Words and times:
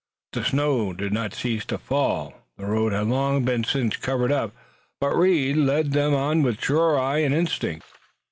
The 0.33 0.43
snow 0.43 0.93
did 0.93 1.13
not 1.13 1.31
cease 1.35 1.63
to 1.65 1.77
fall. 1.77 2.33
The 2.57 2.65
road 2.65 2.91
had 2.91 3.05
long 3.05 3.45
since 3.45 3.71
been 3.73 3.91
covered 3.91 4.31
up, 4.31 4.51
but 4.99 5.15
Reed 5.15 5.57
led 5.57 5.91
them 5.91 6.15
on 6.15 6.41
with 6.41 6.59
sure 6.59 6.99
eye 6.99 7.19
and 7.19 7.35
instinct. 7.35 7.85